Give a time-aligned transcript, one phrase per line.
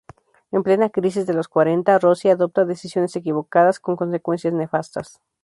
[0.51, 5.19] En plena crisis de los cuarenta, Rossi adopta decisiones equivocadas, con consecuencias nefastas.